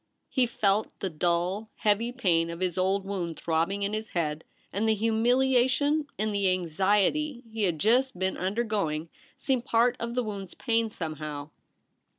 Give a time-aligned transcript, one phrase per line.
[0.31, 4.43] He felt the dull, heavy pain of his old wound throbbino: in his head,
[4.73, 10.23] and the humiliation and the anxiety he had just been undergoing seemed part of the
[10.23, 11.51] wound's pain somehow.